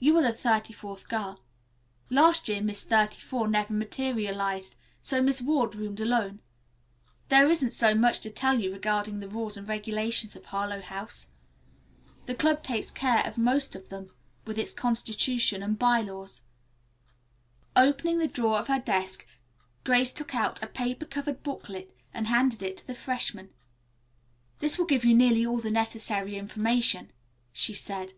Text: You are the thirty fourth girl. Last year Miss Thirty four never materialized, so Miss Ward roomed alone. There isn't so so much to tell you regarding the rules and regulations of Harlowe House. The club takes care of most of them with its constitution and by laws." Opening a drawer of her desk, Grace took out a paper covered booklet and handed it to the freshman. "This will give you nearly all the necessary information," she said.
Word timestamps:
You 0.00 0.18
are 0.18 0.22
the 0.22 0.32
thirty 0.32 0.72
fourth 0.72 1.08
girl. 1.08 1.38
Last 2.08 2.48
year 2.48 2.60
Miss 2.60 2.82
Thirty 2.82 3.20
four 3.20 3.46
never 3.46 3.72
materialized, 3.72 4.74
so 5.00 5.22
Miss 5.22 5.40
Ward 5.40 5.76
roomed 5.76 6.00
alone. 6.00 6.40
There 7.28 7.48
isn't 7.48 7.70
so 7.72 7.92
so 7.92 7.94
much 7.94 8.18
to 8.22 8.30
tell 8.30 8.58
you 8.58 8.72
regarding 8.72 9.20
the 9.20 9.28
rules 9.28 9.56
and 9.56 9.68
regulations 9.68 10.34
of 10.34 10.46
Harlowe 10.46 10.82
House. 10.82 11.28
The 12.26 12.34
club 12.34 12.64
takes 12.64 12.90
care 12.90 13.24
of 13.24 13.38
most 13.38 13.76
of 13.76 13.90
them 13.90 14.10
with 14.44 14.58
its 14.58 14.72
constitution 14.72 15.62
and 15.62 15.78
by 15.78 16.00
laws." 16.00 16.42
Opening 17.76 18.20
a 18.22 18.26
drawer 18.26 18.58
of 18.58 18.66
her 18.66 18.80
desk, 18.80 19.24
Grace 19.84 20.12
took 20.12 20.34
out 20.34 20.60
a 20.64 20.66
paper 20.66 21.06
covered 21.06 21.44
booklet 21.44 21.96
and 22.12 22.26
handed 22.26 22.60
it 22.60 22.78
to 22.78 22.86
the 22.88 22.92
freshman. 22.96 23.50
"This 24.58 24.78
will 24.78 24.86
give 24.86 25.04
you 25.04 25.14
nearly 25.14 25.46
all 25.46 25.58
the 25.58 25.70
necessary 25.70 26.34
information," 26.36 27.12
she 27.52 27.72
said. 27.72 28.14